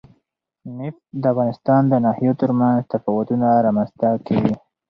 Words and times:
نفت 0.77 1.03
د 1.21 1.23
افغانستان 1.33 1.81
د 1.87 1.93
ناحیو 2.05 2.33
ترمنځ 2.41 2.79
تفاوتونه 2.93 3.47
رامنځ 3.65 3.89
ته 3.99 4.09
کوي. 4.25 4.53